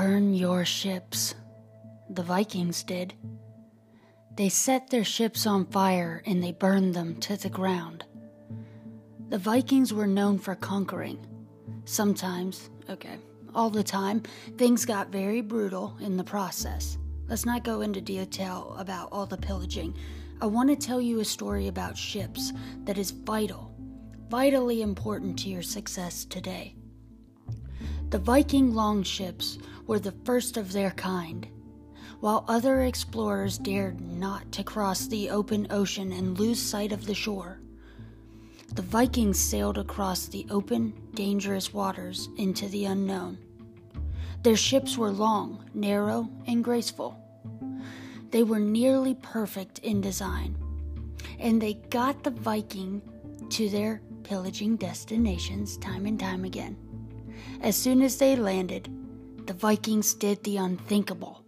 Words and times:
Burn 0.00 0.32
your 0.32 0.64
ships. 0.64 1.34
The 2.08 2.22
Vikings 2.22 2.84
did. 2.84 3.14
They 4.36 4.48
set 4.48 4.90
their 4.90 5.02
ships 5.02 5.44
on 5.44 5.66
fire 5.66 6.22
and 6.24 6.40
they 6.40 6.52
burned 6.52 6.94
them 6.94 7.16
to 7.22 7.36
the 7.36 7.48
ground. 7.48 8.04
The 9.30 9.38
Vikings 9.38 9.92
were 9.92 10.06
known 10.06 10.38
for 10.38 10.54
conquering. 10.54 11.26
Sometimes, 11.84 12.70
okay, 12.88 13.16
all 13.56 13.70
the 13.70 13.82
time, 13.82 14.22
things 14.56 14.84
got 14.84 15.08
very 15.08 15.40
brutal 15.40 15.96
in 16.00 16.16
the 16.16 16.22
process. 16.22 16.96
Let's 17.26 17.44
not 17.44 17.64
go 17.64 17.80
into 17.80 18.00
detail 18.00 18.76
about 18.78 19.08
all 19.10 19.26
the 19.26 19.36
pillaging. 19.36 19.96
I 20.40 20.46
want 20.46 20.70
to 20.70 20.76
tell 20.76 21.00
you 21.00 21.18
a 21.18 21.24
story 21.24 21.66
about 21.66 21.98
ships 21.98 22.52
that 22.84 22.98
is 22.98 23.10
vital, 23.10 23.74
vitally 24.28 24.80
important 24.80 25.36
to 25.40 25.48
your 25.48 25.62
success 25.62 26.24
today. 26.24 26.76
The 28.10 28.18
Viking 28.18 28.74
longships 28.74 29.58
were 29.86 29.98
the 29.98 30.14
first 30.24 30.56
of 30.56 30.72
their 30.72 30.92
kind. 30.92 31.46
While 32.20 32.46
other 32.48 32.80
explorers 32.82 33.58
dared 33.58 34.00
not 34.00 34.50
to 34.52 34.64
cross 34.64 35.06
the 35.06 35.28
open 35.28 35.66
ocean 35.68 36.12
and 36.12 36.38
lose 36.38 36.60
sight 36.60 36.90
of 36.90 37.04
the 37.04 37.14
shore, 37.14 37.60
the 38.74 38.80
Vikings 38.80 39.38
sailed 39.38 39.76
across 39.76 40.26
the 40.26 40.46
open, 40.48 40.94
dangerous 41.12 41.74
waters 41.74 42.30
into 42.38 42.66
the 42.68 42.86
unknown. 42.86 43.36
Their 44.42 44.56
ships 44.56 44.96
were 44.96 45.10
long, 45.10 45.68
narrow, 45.74 46.30
and 46.46 46.64
graceful. 46.64 47.14
They 48.30 48.42
were 48.42 48.58
nearly 48.58 49.16
perfect 49.16 49.80
in 49.80 50.00
design, 50.00 50.56
and 51.38 51.60
they 51.60 51.74
got 51.74 52.24
the 52.24 52.30
Viking 52.30 53.02
to 53.50 53.68
their 53.68 54.00
pillaging 54.22 54.76
destinations 54.76 55.76
time 55.76 56.06
and 56.06 56.18
time 56.18 56.44
again. 56.44 56.87
As 57.60 57.76
soon 57.76 58.02
as 58.02 58.18
they 58.18 58.36
landed, 58.36 58.88
the 59.46 59.52
Vikings 59.52 60.14
did 60.14 60.42
the 60.44 60.58
unthinkable. 60.58 61.42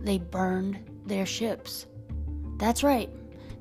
They 0.00 0.18
burned 0.18 0.78
their 1.06 1.26
ships. 1.26 1.86
That's 2.56 2.82
right, 2.82 3.10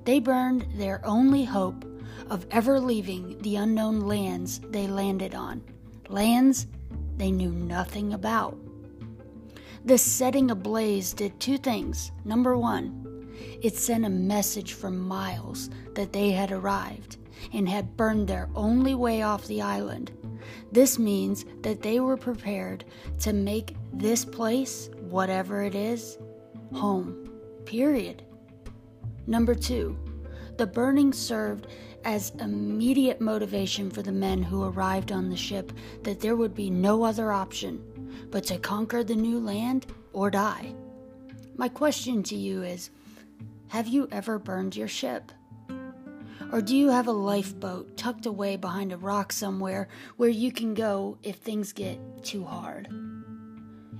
they 0.04 0.20
burned 0.20 0.66
their 0.76 1.06
only 1.06 1.44
hope 1.44 1.86
of 2.30 2.48
ever 2.50 2.80
leaving 2.80 3.38
the 3.42 3.58
unknown 3.58 4.02
lands 4.02 4.60
they 4.70 4.88
landed 4.88 5.36
on, 5.36 5.62
lands 6.10 6.66
they 7.18 7.32
knew 7.32 7.52
nothing 7.52 8.14
about. 8.14 8.58
This 9.86 10.02
setting 10.02 10.50
ablaze 10.50 11.14
did 11.14 11.40
two 11.40 11.58
things. 11.58 12.12
Number 12.26 12.58
one, 12.58 13.34
it 13.62 13.76
sent 13.76 14.06
a 14.06 14.10
message 14.10 14.74
for 14.74 14.90
miles 14.90 15.70
that 15.94 16.12
they 16.12 16.32
had 16.32 16.52
arrived 16.52 17.18
and 17.54 17.70
had 17.70 17.96
burned 17.96 18.28
their 18.28 18.50
only 18.56 18.96
way 18.96 19.22
off 19.22 19.46
the 19.46 19.62
island 19.62 20.12
this 20.72 21.00
means 21.00 21.46
that 21.62 21.82
they 21.82 22.00
were 22.00 22.18
prepared 22.18 22.86
to 23.20 23.34
make 23.34 23.76
this 23.94 24.26
place, 24.26 24.90
whatever 25.00 25.64
it 25.64 25.76
is, 25.76 26.18
home. 26.74 27.30
Period. 27.66 28.24
Number 29.26 29.56
two, 29.56 29.98
the 30.58 30.68
burning 30.68 31.14
served 31.14 31.68
as 32.04 32.32
immediate 32.40 33.20
motivation 33.20 33.90
for 33.90 34.02
the 34.02 34.12
men 34.12 34.42
who 34.42 34.64
arrived 34.64 35.12
on 35.12 35.30
the 35.30 35.36
ship 35.36 35.72
that 36.04 36.20
there 36.20 36.36
would 36.36 36.56
be 36.56 36.70
no 36.70 37.04
other 37.04 37.32
option 37.32 37.84
but 38.32 38.44
to 38.46 38.58
conquer 38.58 39.04
the 39.04 39.16
new 39.16 39.40
land 39.40 39.86
or 40.14 40.30
die. 40.32 40.74
My 41.58 41.70
question 41.70 42.24
to 42.24 42.36
you 42.36 42.64
is 42.64 42.90
Have 43.70 43.88
you 43.88 44.08
ever 44.12 44.40
burned 44.40 44.76
your 44.76 44.88
ship? 44.88 45.32
Or 46.52 46.62
do 46.62 46.76
you 46.76 46.90
have 46.90 47.08
a 47.08 47.12
lifeboat 47.12 47.98
tucked 47.98 48.26
away 48.26 48.56
behind 48.56 48.94
a 48.94 48.98
rock 48.98 49.34
somewhere 49.34 49.90
where 50.16 50.30
you 50.30 50.52
can 50.52 50.74
go 50.74 51.18
if 51.22 51.38
things 51.38 51.74
get 51.74 52.00
too 52.24 52.46
hard? 52.46 52.88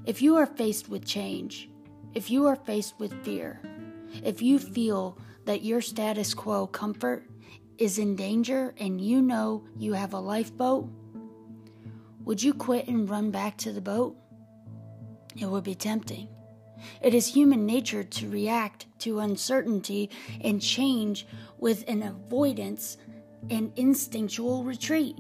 If 0.06 0.22
you 0.22 0.38
are 0.38 0.46
faced 0.46 0.88
with 0.88 1.06
change, 1.06 1.70
if 2.14 2.32
you 2.32 2.48
are 2.48 2.56
faced 2.56 2.98
with 3.00 3.24
fear, 3.26 3.62
if 4.24 4.42
you 4.42 4.60
feel 4.60 5.18
that 5.44 5.64
your 5.64 5.82
status 5.82 6.34
quo 6.34 6.68
comfort 6.68 7.30
is 7.78 8.00
in 8.00 8.16
danger 8.16 8.74
and 8.80 9.02
you 9.02 9.22
know 9.22 9.66
you 9.78 9.94
have 9.94 10.14
a 10.14 10.20
lifeboat, 10.20 10.90
would 12.24 12.42
you 12.42 12.54
quit 12.54 12.88
and 12.88 13.10
run 13.10 13.30
back 13.30 13.58
to 13.58 13.74
the 13.74 13.82
boat? 13.82 14.16
It 15.36 15.46
would 15.46 15.66
be 15.66 15.76
tempting. 15.76 16.30
It 17.02 17.14
is 17.14 17.28
human 17.28 17.66
nature 17.66 18.04
to 18.04 18.30
react 18.30 18.86
to 19.00 19.20
uncertainty 19.20 20.10
and 20.42 20.62
change 20.62 21.28
with 21.58 21.84
an 21.88 22.04
avoidance 22.04 22.98
and 23.50 23.72
instinctual 23.76 24.64
retreat. 24.64 25.18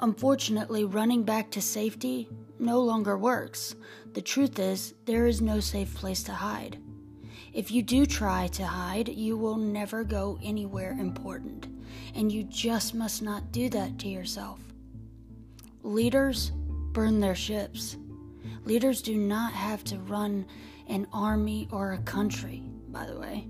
Unfortunately, 0.00 0.84
running 0.84 1.24
back 1.24 1.50
to 1.50 1.60
safety 1.60 2.28
no 2.58 2.80
longer 2.80 3.16
works. 3.16 3.74
The 4.14 4.22
truth 4.22 4.58
is, 4.58 4.94
there 5.06 5.26
is 5.26 5.40
no 5.40 5.60
safe 5.60 5.94
place 5.94 6.22
to 6.24 6.32
hide. 6.32 6.78
If 7.52 7.70
you 7.70 7.82
do 7.82 8.06
try 8.06 8.48
to 8.48 8.66
hide, 8.66 9.08
you 9.08 9.36
will 9.36 9.56
never 9.56 10.04
go 10.04 10.38
anywhere 10.42 10.92
important, 10.92 11.66
and 12.14 12.30
you 12.30 12.44
just 12.44 12.94
must 12.94 13.22
not 13.22 13.52
do 13.52 13.68
that 13.70 13.98
to 14.00 14.08
yourself. 14.08 14.60
Leaders 15.82 16.52
burn 16.92 17.20
their 17.20 17.34
ships. 17.34 17.96
Leaders 18.64 19.02
do 19.02 19.16
not 19.16 19.52
have 19.52 19.84
to 19.84 19.98
run 19.98 20.46
an 20.88 21.06
army 21.12 21.68
or 21.70 21.92
a 21.92 21.98
country, 21.98 22.62
by 22.88 23.06
the 23.06 23.18
way. 23.18 23.46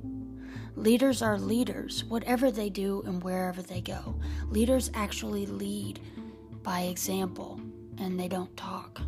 Leaders 0.76 1.22
are 1.22 1.38
leaders, 1.38 2.04
whatever 2.04 2.50
they 2.50 2.70
do 2.70 3.02
and 3.04 3.22
wherever 3.22 3.62
they 3.62 3.80
go. 3.80 4.14
Leaders 4.48 4.90
actually 4.94 5.44
lead 5.46 6.00
by 6.62 6.82
example 6.82 7.60
and 7.98 8.18
they 8.18 8.28
don't 8.28 8.56
talk. 8.56 9.00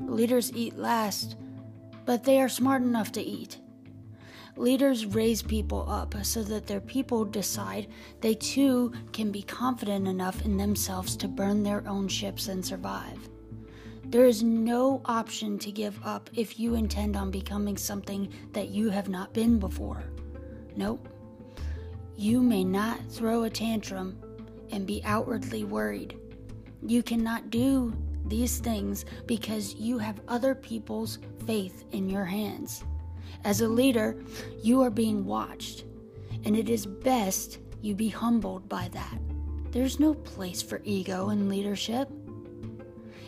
Leaders 0.00 0.52
eat 0.54 0.76
last, 0.76 1.36
but 2.04 2.24
they 2.24 2.40
are 2.40 2.48
smart 2.48 2.82
enough 2.82 3.12
to 3.12 3.22
eat. 3.22 3.58
Leaders 4.56 5.06
raise 5.06 5.40
people 5.40 5.86
up 5.88 6.14
so 6.22 6.42
that 6.42 6.66
their 6.66 6.80
people 6.80 7.24
decide 7.24 7.86
they 8.20 8.34
too 8.34 8.92
can 9.12 9.30
be 9.30 9.42
confident 9.42 10.06
enough 10.06 10.44
in 10.44 10.58
themselves 10.58 11.16
to 11.16 11.26
burn 11.26 11.62
their 11.62 11.82
own 11.88 12.06
ships 12.06 12.48
and 12.48 12.64
survive. 12.64 13.30
There 14.12 14.26
is 14.26 14.42
no 14.42 15.00
option 15.06 15.58
to 15.60 15.72
give 15.72 15.98
up 16.04 16.28
if 16.34 16.60
you 16.60 16.74
intend 16.74 17.16
on 17.16 17.30
becoming 17.30 17.78
something 17.78 18.30
that 18.52 18.68
you 18.68 18.90
have 18.90 19.08
not 19.08 19.32
been 19.32 19.58
before. 19.58 20.04
Nope. 20.76 21.08
You 22.14 22.42
may 22.42 22.62
not 22.62 23.00
throw 23.08 23.44
a 23.44 23.50
tantrum 23.50 24.20
and 24.70 24.86
be 24.86 25.00
outwardly 25.06 25.64
worried. 25.64 26.18
You 26.86 27.02
cannot 27.02 27.48
do 27.48 27.96
these 28.26 28.58
things 28.58 29.06
because 29.24 29.76
you 29.76 29.96
have 29.96 30.20
other 30.28 30.54
people's 30.54 31.18
faith 31.46 31.86
in 31.92 32.06
your 32.10 32.26
hands. 32.26 32.84
As 33.44 33.62
a 33.62 33.68
leader, 33.68 34.22
you 34.62 34.82
are 34.82 34.90
being 34.90 35.24
watched, 35.24 35.86
and 36.44 36.54
it 36.54 36.68
is 36.68 36.84
best 36.84 37.60
you 37.80 37.94
be 37.94 38.10
humbled 38.10 38.68
by 38.68 38.88
that. 38.92 39.18
There's 39.70 39.98
no 39.98 40.12
place 40.12 40.60
for 40.60 40.82
ego 40.84 41.30
in 41.30 41.48
leadership. 41.48 42.10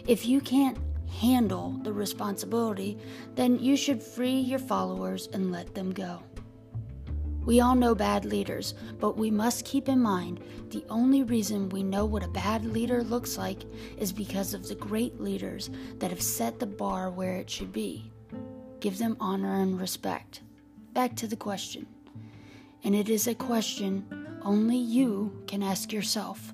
If 0.07 0.27
you 0.27 0.41
can't 0.43 0.77
handle 1.09 1.79
the 1.83 1.93
responsibility, 1.93 2.99
then 3.35 3.59
you 3.59 3.77
should 3.77 4.03
free 4.03 4.39
your 4.39 4.59
followers 4.59 5.29
and 5.33 5.51
let 5.51 5.75
them 5.75 5.93
go. 5.93 6.23
We 7.47 7.61
all 7.61 7.75
know 7.75 7.95
bad 7.95 8.25
leaders, 8.25 8.75
but 8.99 9.17
we 9.17 9.31
must 9.31 9.65
keep 9.65 9.89
in 9.89 10.01
mind 10.01 10.41
the 10.71 10.85
only 10.91 11.23
reason 11.23 11.69
we 11.69 11.83
know 11.83 12.05
what 12.05 12.25
a 12.25 12.29
bad 12.29 12.65
leader 12.65 13.03
looks 13.03 13.39
like 13.39 13.65
is 13.99 14.13
because 14.13 14.55
of 14.55 14.67
the 14.67 14.75
great 14.75 15.21
leaders 15.21 15.71
that 15.99 16.11
have 16.11 16.23
set 16.23 16.59
the 16.59 16.67
bar 16.67 17.11
where 17.11 17.37
it 17.37 17.49
should 17.49 17.73
be. 17.73 18.11
Give 18.81 18.99
them 18.99 19.17
honor 19.21 19.61
and 19.61 19.81
respect. 19.81 20.43
Back 20.93 21.17
to 21.17 21.27
the 21.27 21.37
question. 21.37 21.87
And 22.83 22.95
it 22.95 23.09
is 23.09 23.27
a 23.27 23.35
question 23.35 24.07
only 24.43 24.77
you 24.77 25.43
can 25.47 25.63
ask 25.63 25.93
yourself, 25.93 26.53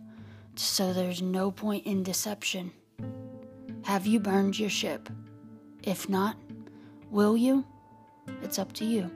so 0.55 0.93
there's 0.93 1.23
no 1.23 1.51
point 1.51 1.87
in 1.87 2.05
deception. 2.05 2.73
Have 3.85 4.07
you 4.07 4.21
burned 4.21 4.59
your 4.59 4.71
ship? 4.71 5.09
If 5.83 6.09
not, 6.09 6.37
will 7.11 7.37
you? 7.37 7.65
It's 8.43 8.59
up 8.59 8.73
to 8.75 8.85
you. 8.85 9.11